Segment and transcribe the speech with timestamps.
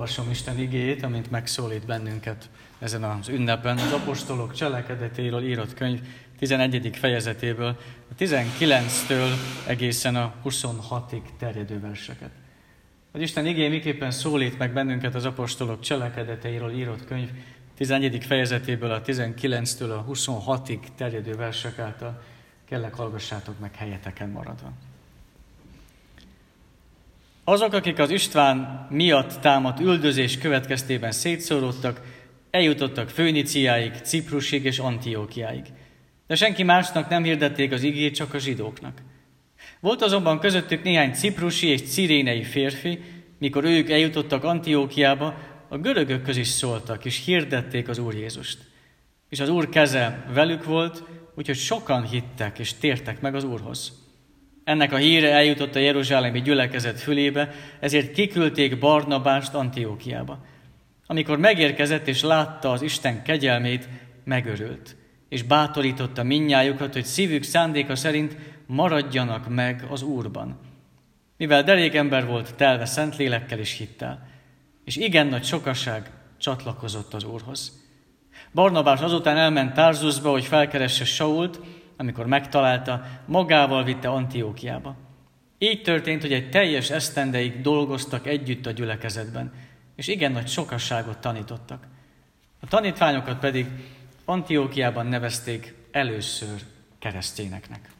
[0.00, 2.48] olvasom Isten igéjét, amint megszólít bennünket
[2.78, 6.00] ezen az ünnepen, az apostolok cselekedetéről írott könyv
[6.38, 6.96] 11.
[6.96, 7.76] fejezetéből,
[8.10, 9.28] a 19-től
[9.66, 12.30] egészen a 26-ig terjedő verseket.
[13.12, 17.30] Hogy Isten igény miképpen szólít meg bennünket az apostolok cselekedeteiről írott könyv
[17.74, 18.24] 11.
[18.24, 22.22] fejezetéből a 19-től a 26-ig terjedő versek által,
[22.64, 24.72] kellek hallgassátok meg helyeteken maradva.
[27.50, 32.00] Azok, akik az István miatt támadt üldözés következtében szétszóródtak,
[32.50, 35.64] eljutottak Főniciáig, Ciprusig és Antiókiáig.
[36.26, 39.02] De senki másnak nem hirdették az igét, csak a zsidóknak.
[39.80, 43.00] Volt azonban közöttük néhány ciprusi és cirénei férfi,
[43.38, 45.34] mikor ők eljutottak Antiókiába,
[45.68, 48.58] a görögök is szóltak, és hirdették az Úr Jézust.
[49.28, 51.02] És az Úr keze velük volt,
[51.34, 54.09] úgyhogy sokan hittek és tértek meg az Úrhoz.
[54.70, 60.44] Ennek a híre eljutott a Jeruzsálemi gyülekezet fülébe, ezért kiküldték Barnabást Antiókiába.
[61.06, 63.88] Amikor megérkezett és látta az Isten kegyelmét,
[64.24, 64.96] megörült,
[65.28, 70.60] és bátorította minnyájukat, hogy szívük szándéka szerint maradjanak meg az Úrban.
[71.36, 74.28] Mivel derék ember volt telve szentlélekkel és hittel,
[74.84, 77.72] és igen nagy sokaság csatlakozott az Úrhoz.
[78.52, 81.60] Barnabás azután elment Tárzusba, hogy felkeresse Sault,
[82.00, 84.96] amikor megtalálta, magával vitte Antiókiába.
[85.58, 89.52] Így történt, hogy egy teljes esztendeig dolgoztak együtt a gyülekezetben,
[89.96, 91.86] és igen nagy sokasságot tanítottak.
[92.60, 93.66] A tanítványokat pedig
[94.24, 96.60] Antiókiában nevezték először
[96.98, 97.90] keresztényeknek.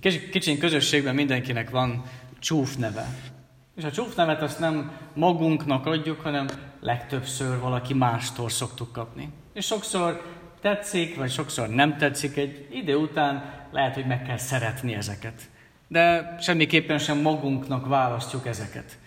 [0.00, 2.04] Egy kicsi közösségben mindenkinek van
[2.38, 3.32] csúf neve.
[3.76, 6.46] És a csúfnevet azt nem magunknak adjuk, hanem
[6.80, 9.28] legtöbbször valaki mástól szoktuk kapni.
[9.52, 10.22] És sokszor
[10.60, 15.42] tetszik, vagy sokszor nem tetszik, egy idő után lehet, hogy meg kell szeretni ezeket.
[15.88, 18.98] De semmiképpen sem magunknak választjuk ezeket.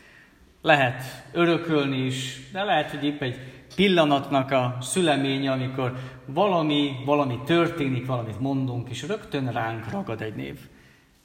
[0.61, 3.39] Lehet örökölni is, de lehet, hogy épp egy
[3.75, 5.93] pillanatnak a szüleménye, amikor
[6.25, 10.59] valami, valami történik, valamit mondunk, és rögtön ránk ragad egy név.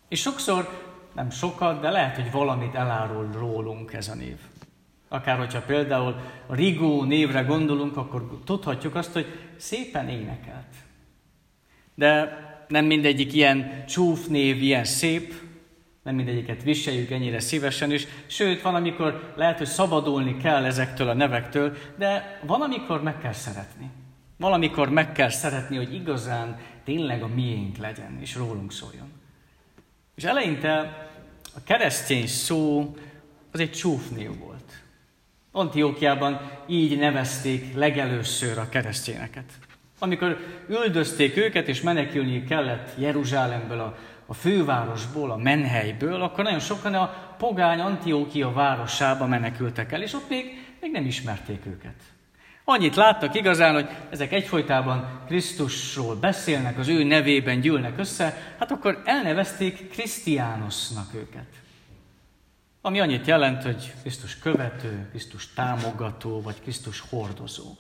[0.09, 4.37] És sokszor nem sokat, de lehet, hogy valamit elárul rólunk ez a név.
[5.09, 6.15] Akár hogyha például
[6.49, 9.27] Rigó névre gondolunk, akkor tudhatjuk azt, hogy
[9.57, 10.75] szépen énekelt.
[11.95, 12.39] De
[12.69, 15.35] nem mindegyik ilyen csúf név, ilyen szép,
[16.03, 21.15] nem mindegyiket viseljük ennyire szívesen is, sőt, van, amikor lehet, hogy szabadulni kell ezektől a
[21.15, 23.91] nevektől, de van, amikor meg kell szeretni.
[24.37, 29.20] Valamikor meg kell szeretni, hogy igazán tényleg a miénk legyen, és rólunk szóljon.
[30.21, 31.09] És eleinte
[31.57, 32.95] a keresztény szó
[33.53, 34.83] az egy csúfnév volt.
[35.53, 39.45] Antiókiában így nevezték legelőször a keresztényeket.
[39.99, 40.39] Amikor
[40.69, 47.35] üldözték őket, és menekülni kellett Jeruzsálemből, a, a fővárosból, a menhelyből, akkor nagyon sokan a
[47.39, 51.97] pogány Antiókia városába menekültek el, és ott még, még nem ismerték őket.
[52.73, 59.03] Annyit láttak igazán, hogy ezek egyfolytában Krisztusról beszélnek, az ő nevében gyűlnek össze, hát akkor
[59.05, 61.47] elnevezték Krisztiánosznak őket.
[62.81, 67.77] Ami annyit jelent, hogy Krisztus követő, Krisztus támogató, vagy Krisztus hordozó.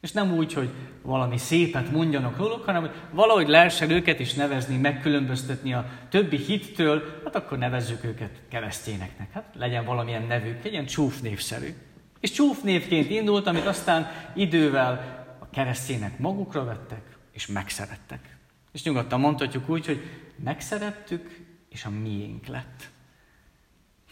[0.00, 0.70] És nem úgy, hogy
[1.02, 7.20] valami szépet mondjanak róluk, hanem hogy valahogy lehessen őket is nevezni, megkülönböztetni a többi hittől,
[7.24, 9.32] hát akkor nevezzük őket keresztényeknek.
[9.32, 11.74] Hát legyen valamilyen nevük, egy ilyen csúf névszerű.
[12.20, 18.36] És csúf névként indult, amit aztán idővel a keresztények magukra vettek, és megszerettek.
[18.72, 20.02] És nyugodtan mondhatjuk úgy, hogy
[20.44, 21.38] megszerettük,
[21.68, 22.88] és a miénk lett.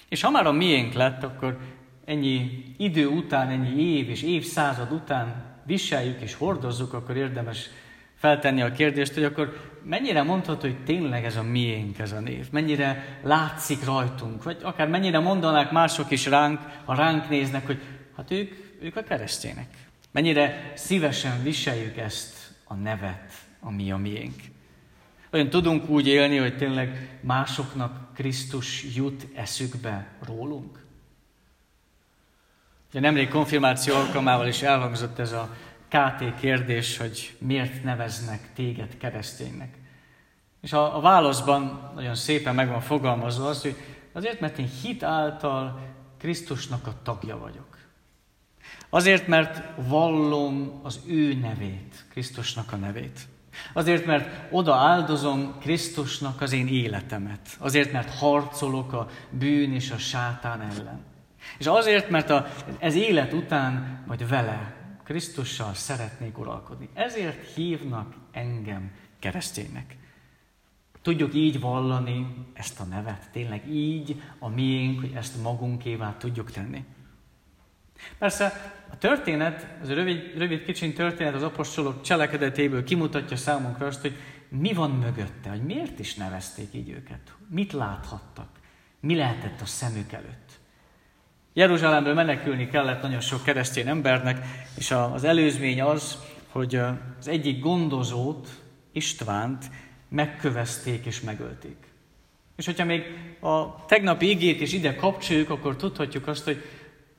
[0.09, 1.59] És ha már a miénk lett, akkor
[2.05, 7.71] ennyi idő után, ennyi év és évszázad után viseljük és hordozzuk, akkor érdemes
[8.15, 12.47] feltenni a kérdést, hogy akkor mennyire mondható, hogy tényleg ez a miénk, ez a név?
[12.51, 14.43] Mennyire látszik rajtunk?
[14.43, 17.81] Vagy akár mennyire mondanák mások is ránk, ha ránk néznek, hogy
[18.19, 19.67] Hát ők, ők a keresztények.
[20.11, 24.35] Mennyire szívesen viseljük ezt a nevet, ami a miénk.
[25.33, 30.85] Olyan tudunk úgy élni, hogy tényleg másoknak Krisztus jut eszükbe rólunk?
[32.91, 35.57] Ugye nemrég konfirmáció alkalmával is elhangzott ez a
[35.89, 39.79] KT kérdés, hogy miért neveznek téged kereszténynek.
[40.61, 43.77] És a, a válaszban nagyon szépen meg van fogalmazva az, hogy
[44.13, 45.81] azért, mert én hit által
[46.19, 47.68] Krisztusnak a tagja vagyok.
[48.91, 53.29] Azért, mert vallom az ő nevét, Krisztusnak a nevét.
[53.73, 57.57] Azért, mert oda áldozom Krisztusnak az én életemet.
[57.59, 61.01] Azért, mert harcolok a bűn és a sátán ellen.
[61.59, 62.47] És azért, mert a,
[62.79, 66.89] ez élet után, vagy vele, Krisztussal szeretnék uralkodni.
[66.95, 69.97] Ezért hívnak engem kereszténynek.
[71.03, 76.85] Tudjuk így vallani ezt a nevet, tényleg így a miénk, hogy ezt magunkévá tudjuk tenni.
[78.19, 84.01] Persze a történet, az a rövid, rövid kicsin történet az apostolok cselekedetéből kimutatja számunkra azt,
[84.01, 84.17] hogy
[84.49, 88.49] mi van mögötte, hogy miért is nevezték így őket, mit láthattak,
[89.01, 90.59] mi lehetett a szemük előtt.
[91.53, 94.47] Jeruzsálemből menekülni kellett nagyon sok keresztény embernek,
[94.77, 96.19] és az előzmény az,
[96.49, 96.75] hogy
[97.19, 98.49] az egyik gondozót,
[98.93, 99.65] Istvánt
[100.09, 101.77] megkövezték és megölték.
[102.57, 103.03] És hogyha még
[103.41, 106.65] a tegnapi igét is ide kapcsoljuk, akkor tudhatjuk azt, hogy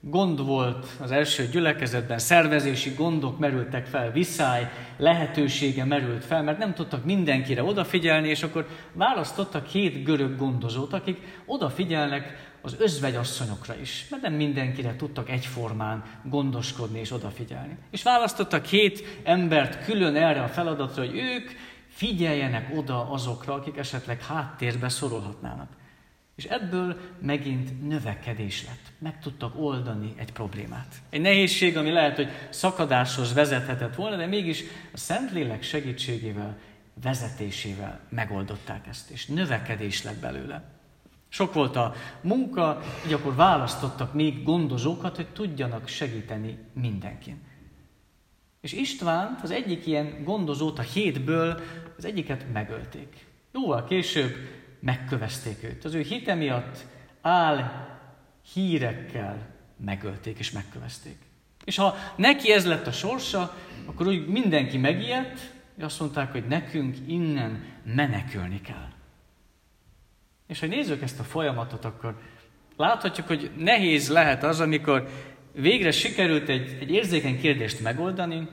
[0.01, 6.73] gond volt az első gyülekezetben, szervezési gondok merültek fel, viszály lehetősége merült fel, mert nem
[6.73, 14.21] tudtak mindenkire odafigyelni, és akkor választottak két görög gondozót, akik odafigyelnek az özvegyasszonyokra is, mert
[14.23, 17.77] nem mindenkire tudtak egyformán gondoskodni és odafigyelni.
[17.91, 21.49] És választottak két embert külön erre a feladatra, hogy ők
[21.87, 25.78] figyeljenek oda azokra, akik esetleg háttérbe szorulhatnának.
[26.39, 28.91] És ebből megint növekedés lett.
[28.97, 30.95] Meg tudtak oldani egy problémát.
[31.09, 34.63] Egy nehézség, ami lehet, hogy szakadáshoz vezethetett volna, de mégis
[34.93, 36.57] a Szentlélek segítségével,
[37.03, 40.63] vezetésével megoldották ezt, és növekedés lett belőle.
[41.29, 47.41] Sok volt a munka, így akkor választottak még gondozókat, hogy tudjanak segíteni mindenkin.
[48.61, 51.61] És Istvánt, az egyik ilyen gondozót a hétből,
[51.97, 53.25] az egyiket megölték.
[53.51, 55.85] Jóval később megkövezték őt.
[55.85, 56.85] Az ő hite miatt
[57.21, 57.87] áll
[58.53, 59.47] hírekkel
[59.85, 61.17] megölték és megkövezték.
[61.63, 63.55] És ha neki ez lett a sorsa,
[63.85, 68.87] akkor úgy mindenki megijedt, és azt mondták, hogy nekünk innen menekülni kell.
[70.47, 72.21] És ha nézzük ezt a folyamatot, akkor
[72.77, 75.09] láthatjuk, hogy nehéz lehet az, amikor
[75.53, 78.47] végre sikerült egy, egy érzékeny kérdést megoldani,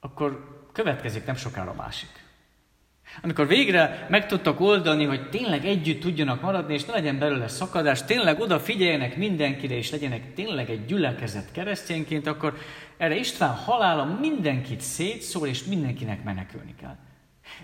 [0.00, 2.25] akkor következik nem sokára a másik.
[3.22, 8.04] Amikor végre meg tudtak oldani, hogy tényleg együtt tudjanak maradni, és ne legyen belőle szakadás,
[8.04, 12.56] tényleg odafigyeljenek mindenkire, és legyenek tényleg egy gyülekezet keresztényként, akkor
[12.96, 16.96] erre István halála mindenkit szétszól, és mindenkinek menekülni kell.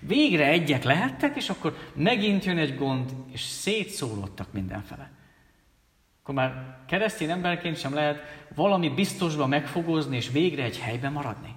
[0.01, 5.11] Végre egyek lehettek, és akkor megint jön egy gond, és szétszólottak mindenfele.
[6.23, 8.23] Akkor már keresztény emberként sem lehet
[8.55, 11.55] valami biztosba megfogozni, és végre egy helyben maradni.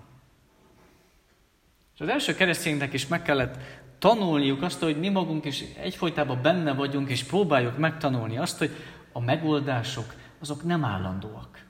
[1.95, 3.55] És az első kereszténynek is meg kellett
[3.99, 8.71] tanulniuk azt, hogy mi magunk is egyfolytában benne vagyunk, és próbáljuk megtanulni azt, hogy
[9.11, 11.65] a megoldások azok nem állandóak.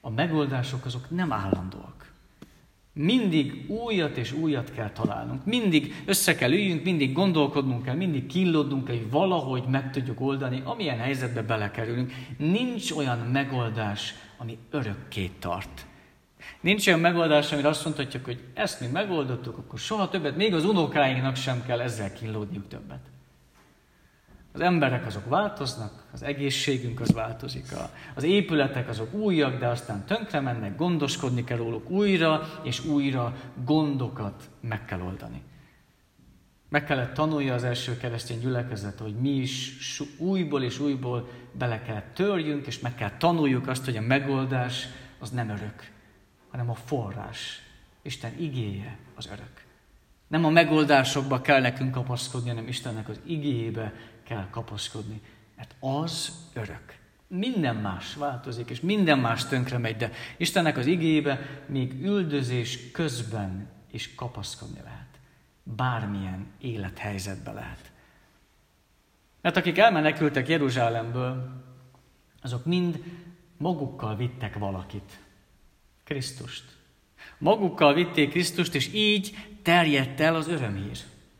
[0.00, 2.12] A megoldások azok nem állandóak.
[2.94, 5.44] Mindig újat és újat kell találnunk.
[5.44, 10.62] Mindig össze kell üljünk, mindig gondolkodnunk kell, mindig kínlódnunk kell, hogy valahogy meg tudjuk oldani,
[10.64, 12.12] amilyen helyzetbe belekerülünk.
[12.38, 15.86] Nincs olyan megoldás, ami örökké tart.
[16.60, 20.64] Nincs olyan megoldás, amire azt mondhatjuk, hogy ezt mi megoldottuk, akkor soha többet, még az
[20.64, 23.00] unokáinknak sem kell ezzel kínlódniuk többet.
[24.52, 27.64] Az emberek azok változnak, az egészségünk az változik,
[28.14, 33.34] az épületek azok újak, de aztán tönkre mennek, gondoskodni kell róluk újra, és újra
[33.64, 35.42] gondokat meg kell oldani.
[36.68, 39.76] Meg kellett tanulja az első keresztény gyülekezet, hogy mi is
[40.18, 45.30] újból és újból bele kell törjünk, és meg kell tanuljuk azt, hogy a megoldás az
[45.30, 45.90] nem örök
[46.52, 47.62] hanem a forrás.
[48.02, 49.64] Isten igéje az örök.
[50.26, 53.92] Nem a megoldásokba kell nekünk kapaszkodni, hanem Istennek az igéjébe
[54.22, 55.20] kell kapaszkodni,
[55.56, 57.00] mert az örök.
[57.26, 63.70] Minden más változik, és minden más tönkre megy, de Istennek az igébe még üldözés közben
[63.90, 65.08] is kapaszkodni lehet.
[65.62, 67.92] Bármilyen élethelyzetbe lehet.
[69.40, 71.62] Mert akik elmenekültek Jeruzsálemből,
[72.42, 73.02] azok mind
[73.56, 75.18] magukkal vittek valakit.
[76.12, 76.64] Krisztust.
[77.38, 80.98] Magukkal vitték Krisztust, és így terjedt el az örömhír.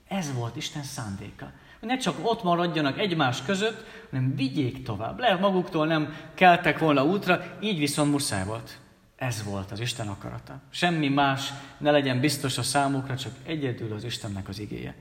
[0.08, 1.52] Ez volt Isten szándéka.
[1.80, 5.18] Hogy ne csak ott maradjanak egymás között, hanem vigyék tovább.
[5.18, 8.78] Lehet maguktól nem keltek volna útra, így viszont muszáj volt.
[9.16, 10.60] Ez volt az Isten akarata.
[10.70, 14.94] Semmi más ne legyen biztos a számukra, csak egyedül az Istennek az igéje.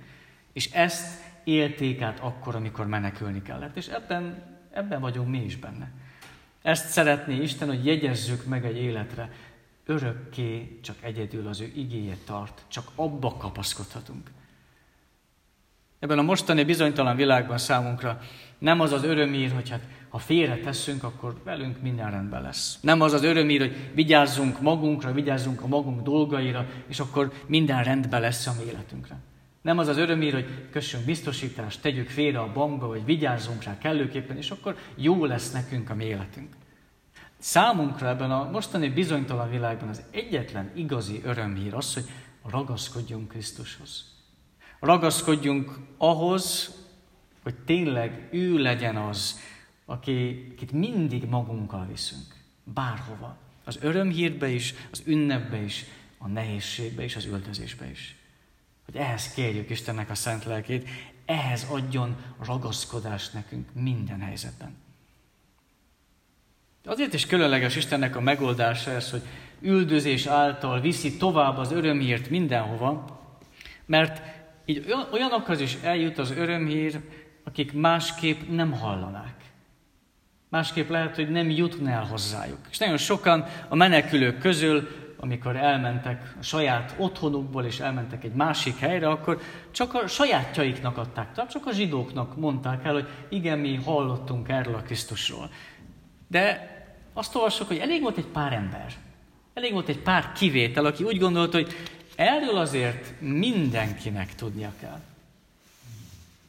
[0.54, 3.78] És ezt élték át akkor, amikor menekülni kellett.
[3.78, 5.92] És ebben, ebben vagyunk mi is benne.
[6.62, 9.30] Ezt szeretné Isten, hogy jegyezzük meg egy életre,
[9.92, 14.32] örökké csak egyedül az ő igéje tart, csak abba kapaszkodhatunk.
[16.00, 18.22] Ebben a mostani bizonytalan világban számunkra
[18.58, 22.78] nem az az örömír, hogy hát ha félre teszünk, akkor velünk minden rendben lesz.
[22.82, 28.22] Nem az az örömír, hogy vigyázzunk magunkra, vigyázzunk a magunk dolgaira, és akkor minden rendben
[28.22, 29.20] lesz a mi életünkre.
[29.62, 34.38] Nem az az örömír, hogy kössünk biztosítást, tegyük félre a bankba, vagy vigyázzunk rá kellőképpen,
[34.38, 36.56] és akkor jó lesz nekünk a mi életünk.
[37.42, 42.10] Számunkra ebben a mostani bizonytalan világban az egyetlen igazi örömhír az, hogy
[42.50, 44.06] ragaszkodjunk Krisztushoz.
[44.80, 46.76] Ragaszkodjunk ahhoz,
[47.44, 49.40] hogy tényleg ő legyen az,
[49.86, 52.36] akit mindig magunkkal viszünk.
[52.64, 53.38] Bárhova.
[53.64, 55.86] Az örömhírbe is, az ünnepbe is,
[56.18, 58.16] a nehézségbe is, az üldözésbe is.
[58.86, 60.90] Hogy ehhez kérjük Istennek a szent lelkét,
[61.26, 64.81] ehhez adjon ragaszkodást nekünk minden helyzetben.
[66.86, 69.22] Azért is különleges Istennek a megoldása ez, hogy
[69.60, 73.20] üldözés által viszi tovább az örömhírt mindenhova,
[73.86, 74.22] mert
[74.66, 77.00] így olyanokhoz is eljut az örömhír,
[77.44, 79.36] akik másképp nem hallanák.
[80.50, 82.60] Másképp lehet, hogy nem jutna el hozzájuk.
[82.70, 88.78] És nagyon sokan a menekülők közül, amikor elmentek a saját otthonukból, és elmentek egy másik
[88.78, 94.50] helyre, akkor csak a sajátjaiknak adták, csak a zsidóknak mondták el, hogy igen, mi hallottunk
[94.50, 95.50] erről a Krisztusról.
[96.28, 96.71] De
[97.14, 98.94] azt olvassuk, hogy elég volt egy pár ember,
[99.54, 101.74] elég volt egy pár kivétel, aki úgy gondolta, hogy
[102.16, 105.00] erről azért mindenkinek tudnia kell.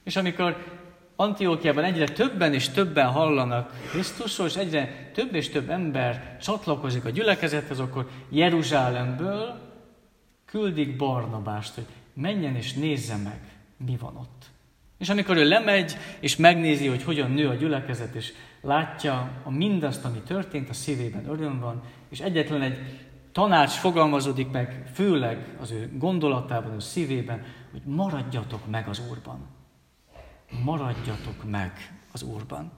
[0.05, 0.81] És amikor
[1.17, 7.11] Antiókiában egyre többen és többen hallanak Krisztusról, és egyre több és több ember csatlakozik a
[7.11, 9.61] gyülekezethez, akkor Jeruzsálemből
[10.45, 13.41] küldik Barnabást, hogy menjen és nézze meg,
[13.77, 14.52] mi van ott.
[15.03, 20.05] És amikor ő lemegy, és megnézi, hogy hogyan nő a gyülekezet, és látja a mindazt,
[20.05, 22.79] ami történt, a szívében öröm van, és egyetlen egy
[23.33, 29.61] tanács fogalmazódik meg, főleg az ő gondolatában, az szívében, hogy maradjatok meg az Úrban
[30.65, 32.73] maradjatok meg az Úrban.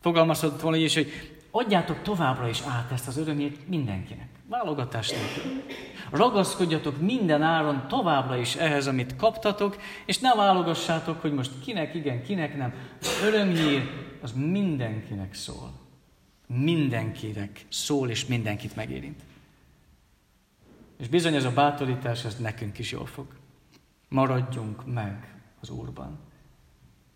[0.00, 1.10] Fogalmazhatott volna is, hogy
[1.50, 4.28] adjátok továbbra is át ezt az örömét mindenkinek.
[4.48, 5.62] Válogatás nélkül.
[6.10, 9.76] Ragaszkodjatok minden áron továbbra is ehhez, amit kaptatok,
[10.06, 12.74] és ne válogassátok, hogy most kinek igen, kinek nem.
[13.24, 13.90] Örömhír
[14.22, 15.72] az mindenkinek szól.
[16.46, 19.22] Mindenkinek szól, és mindenkit megérint.
[20.98, 23.26] És bizony ez a bátorítás, ez nekünk is jól fog.
[24.08, 26.18] Maradjunk meg az Úrban.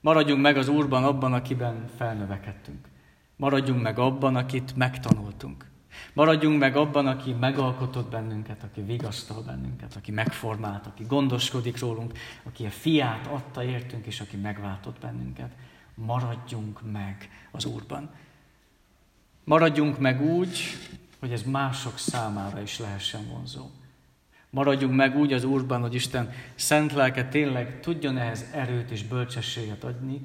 [0.00, 2.88] Maradjunk meg az Úrban abban, akiben felnövekedtünk.
[3.36, 5.71] Maradjunk meg abban, akit megtanultunk.
[6.12, 12.66] Maradjunk meg abban, aki megalkotott bennünket, aki vigasztal bennünket, aki megformált, aki gondoskodik rólunk, aki
[12.66, 15.52] a fiát adta értünk, és aki megváltott bennünket.
[15.94, 18.10] Maradjunk meg az Úrban.
[19.44, 20.58] Maradjunk meg úgy,
[21.20, 23.70] hogy ez mások számára is lehessen vonzó.
[24.50, 29.84] Maradjunk meg úgy az Úrban, hogy Isten szent lelke tényleg tudjon ehhez erőt és bölcsességet
[29.84, 30.20] adni,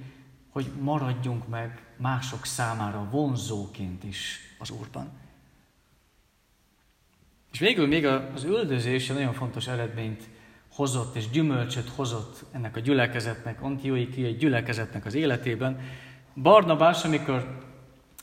[0.49, 5.11] hogy maradjunk meg mások számára vonzóként is az Úrban.
[7.57, 10.23] És végül még az üldözés nagyon fontos eredményt
[10.73, 15.79] hozott és gyümölcsöt hozott ennek a gyülekezetnek, Antioikiai gyülekezetnek az életében.
[16.41, 17.57] Barnabás, amikor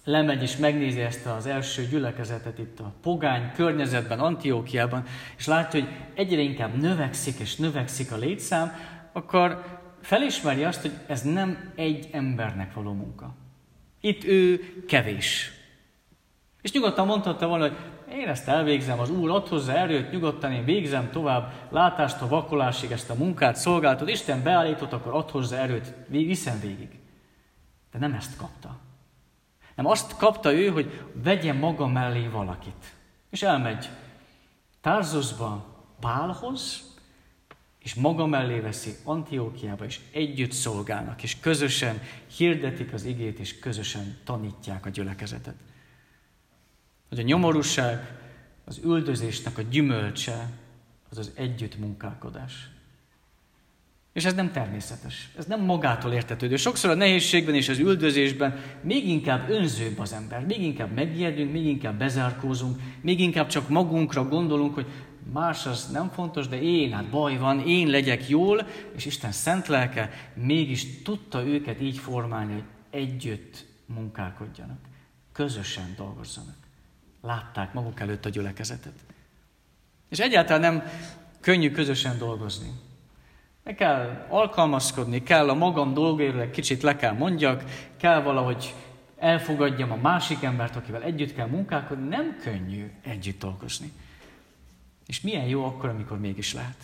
[0.04, 5.04] lemegy és megnézi ezt az első gyülekezetet itt a pogány környezetben, Antiókiában,
[5.36, 8.72] és látja, hogy egyre inkább növekszik és növekszik a létszám,
[9.12, 9.64] akkor
[10.00, 13.34] felismeri azt, hogy ez nem egy embernek való munka.
[14.00, 15.50] Itt ő kevés.
[16.62, 17.76] És nyugodtan mondhatta volna, hogy
[18.14, 22.90] én ezt elvégzem, az Úr ad hozzá erőt, nyugodtan én végzem tovább látást a vakolásig
[22.90, 26.98] ezt a munkát, szolgáltat, Isten beállított, akkor ad hozzá erőt, viszem végig.
[27.92, 28.76] De nem ezt kapta.
[29.74, 32.94] Nem azt kapta ő, hogy vegye maga mellé valakit.
[33.30, 33.88] És elmegy
[34.80, 35.66] Tárzusba
[36.00, 36.92] Pálhoz,
[37.78, 42.00] és maga mellé veszi Antiókiába, és együtt szolgálnak, és közösen
[42.36, 45.54] hirdetik az igét, és közösen tanítják a gyülekezetet.
[47.08, 48.18] Hogy a nyomorúság,
[48.64, 50.50] az üldözésnek a gyümölcse,
[51.10, 52.68] az az együtt munkálkodás.
[54.12, 56.56] És ez nem természetes, ez nem magától értetődő.
[56.56, 61.66] Sokszor a nehézségben és az üldözésben még inkább önzőbb az ember, még inkább megijedünk, még
[61.66, 64.86] inkább bezárkózunk, még inkább csak magunkra gondolunk, hogy
[65.32, 69.66] más az nem fontos, de én, hát baj van, én legyek jól, és Isten szent
[69.66, 74.78] lelke mégis tudta őket így formálni, hogy együtt munkálkodjanak,
[75.32, 76.63] közösen dolgozzanak.
[77.24, 78.92] Látták maguk előtt a gyülekezetet.
[80.08, 80.82] És egyáltalán nem
[81.40, 82.68] könnyű közösen dolgozni.
[83.62, 87.64] Meg kell alkalmazkodni, kell a magam dolgairól kicsit le kell mondjak,
[87.96, 88.74] kell valahogy
[89.16, 92.08] elfogadjam a másik embert, akivel együtt kell munkálkodni.
[92.08, 93.92] Nem könnyű együtt dolgozni.
[95.06, 96.76] És milyen jó akkor, amikor mégis lehet.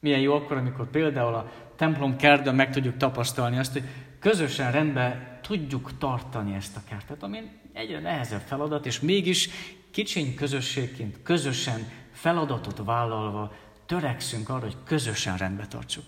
[0.00, 3.84] Milyen jó akkor, amikor például a templom kertben meg tudjuk tapasztalni azt, hogy
[4.18, 7.38] közösen rendbe tudjuk tartani ezt a kertet, ami
[7.76, 9.48] egyre nehezebb feladat, és mégis
[9.90, 13.56] kicsiny közösségként, közösen feladatot vállalva
[13.86, 16.04] törekszünk arra, hogy közösen rendbe tartsuk.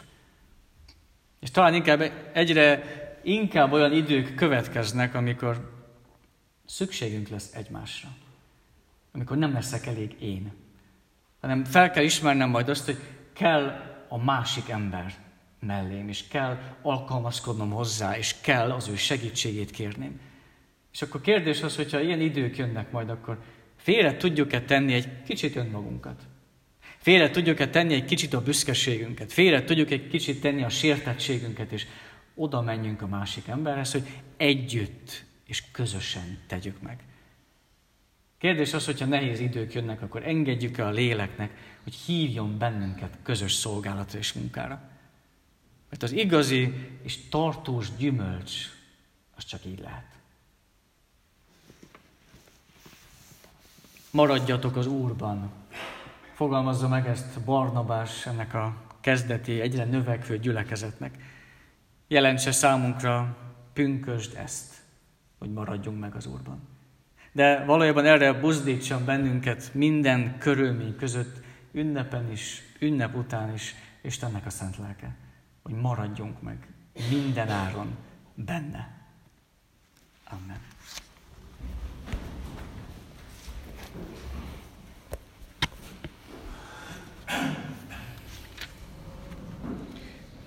[1.40, 2.82] És talán inkább egyre
[3.22, 5.82] inkább olyan idők következnek, amikor
[6.66, 8.08] szükségünk lesz egymásra.
[9.12, 10.52] Amikor nem leszek elég én.
[11.40, 12.98] hanem fel kell ismernem majd azt, hogy
[13.32, 15.14] kell a másik ember
[15.60, 20.20] mellém, és kell alkalmazkodnom hozzá, és kell az ő segítségét kérném.
[20.98, 23.42] És akkor kérdés az, hogyha ilyen idők jönnek majd, akkor
[23.76, 26.22] félre tudjuk-e tenni egy kicsit önmagunkat?
[26.96, 29.32] Félre tudjuk-e tenni egy kicsit a büszkeségünket?
[29.32, 31.86] Félre tudjuk egy kicsit tenni a sértettségünket, és
[32.34, 36.98] oda menjünk a másik emberhez, hogy együtt és közösen tegyük meg.
[38.38, 41.50] Kérdés az, hogyha nehéz idők jönnek, akkor engedjük-e a léleknek,
[41.82, 44.90] hogy hívjon bennünket közös szolgálatra és munkára.
[45.90, 48.52] Mert az igazi és tartós gyümölcs,
[49.36, 50.17] az csak így lehet.
[54.10, 55.50] Maradjatok az Úrban.
[56.34, 61.18] Fogalmazza meg ezt Barnabás ennek a kezdeti, egyre növekvő gyülekezetnek.
[62.06, 63.36] Jelentse számunkra,
[63.72, 64.74] pünkösd ezt,
[65.38, 66.60] hogy maradjunk meg az Úrban.
[67.32, 71.40] De valójában erre buzdítson bennünket minden körülmény között,
[71.72, 75.16] ünnepen is, ünnep után is, Istennek a szent lelke,
[75.62, 76.68] hogy maradjunk meg
[77.10, 77.96] minden áron
[78.34, 78.96] benne.
[80.30, 80.77] Amen.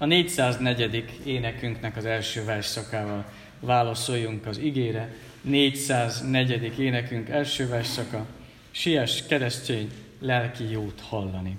[0.02, 1.06] A 404.
[1.24, 3.26] énekünknek az első versszakával
[3.60, 5.14] válaszoljunk az igére.
[5.42, 6.80] 404.
[6.80, 8.26] énekünk első versszaka.
[8.72, 11.58] Siess keresztény lelki jót hallani.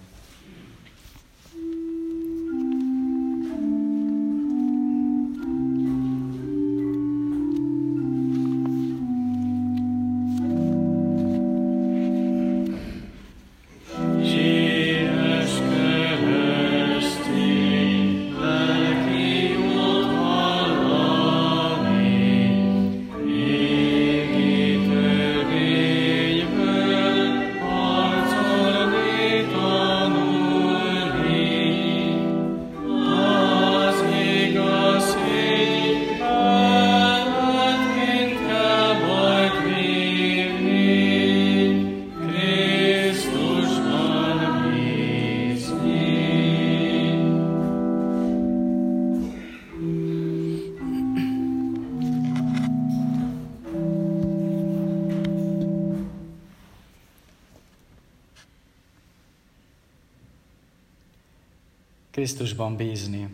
[62.34, 63.28] Krisztusban bízni.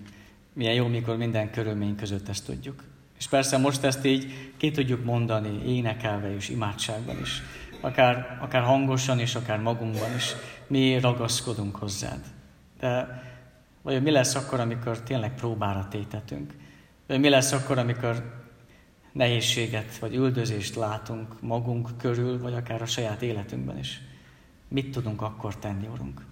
[0.52, 2.84] Milyen jó, mikor minden körülmény között ezt tudjuk.
[3.18, 7.42] És persze most ezt így ki tudjuk mondani, énekelve és imádságban is.
[7.80, 10.34] Akár, akár hangosan és akár magunkban is.
[10.66, 12.20] Mi ragaszkodunk hozzád.
[12.78, 13.22] De
[13.82, 16.54] vagy mi lesz akkor, amikor tényleg próbára tétetünk?
[17.06, 18.44] Vagy mi lesz akkor, amikor
[19.12, 24.00] nehézséget vagy üldözést látunk magunk körül, vagy akár a saját életünkben is?
[24.68, 26.27] Mit tudunk akkor tenni, Urunk?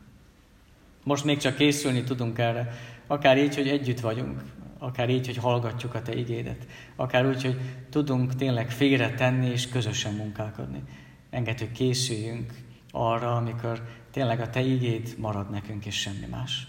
[1.06, 2.72] Most még csak készülni tudunk erre,
[3.06, 4.42] akár így, hogy együtt vagyunk,
[4.78, 6.66] akár így, hogy hallgatjuk a Te igédet,
[6.96, 10.82] akár úgy, hogy tudunk tényleg félre tenni és közösen munkálkodni.
[11.30, 12.52] Engedd, hogy készüljünk
[12.90, 16.66] arra, amikor tényleg a Te igéd marad nekünk, és semmi más.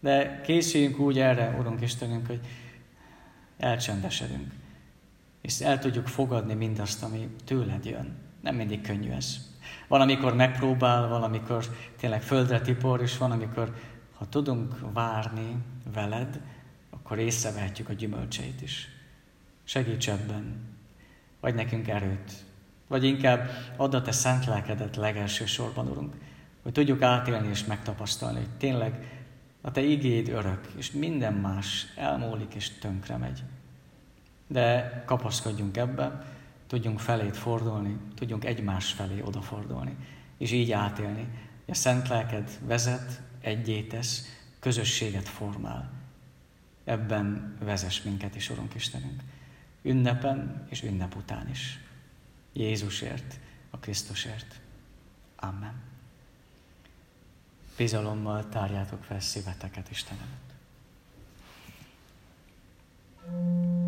[0.00, 2.40] De készüljünk úgy erre, Urunk Istenünk, hogy
[3.58, 4.52] elcsendesedünk,
[5.42, 8.16] és el tudjuk fogadni mindazt, ami tőled jön.
[8.40, 9.47] Nem mindig könnyű ez.
[9.88, 11.64] Van, amikor megpróbál, valamikor
[11.96, 13.74] tényleg földre tipor, és van, amikor
[14.18, 15.56] ha tudunk várni
[15.92, 16.40] veled,
[16.90, 18.88] akkor észrevehetjük a gyümölcseit is.
[19.64, 20.54] Segíts ebben,
[21.40, 22.32] vagy nekünk erőt,
[22.86, 26.14] vagy inkább add a te szent lelkedet legelső sorban, Urunk,
[26.62, 29.20] hogy tudjuk átélni és megtapasztalni, hogy tényleg
[29.60, 33.42] a te igéd örök, és minden más elmúlik és tönkre megy.
[34.46, 36.24] De kapaszkodjunk ebbe,
[36.68, 39.96] tudjunk felét fordulni, tudjunk egymás felé odafordulni,
[40.38, 41.28] és így átélni.
[41.66, 44.26] A szent lelked vezet, egyétesz,
[44.58, 45.90] közösséget formál.
[46.84, 49.22] Ebben vezes minket is, Urunk Istenünk.
[49.82, 51.78] Ünnepen és ünnep után is.
[52.52, 53.38] Jézusért,
[53.70, 54.60] a Krisztusért.
[55.36, 55.82] Amen.
[57.76, 60.36] Bizalommal tárjátok fel szíveteket Istenem.
[63.30, 63.87] thank you